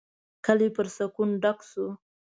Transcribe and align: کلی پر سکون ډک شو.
کلی 0.45 0.69
پر 0.75 0.85
سکون 0.97 1.29
ډک 1.43 1.59
شو. 1.69 1.87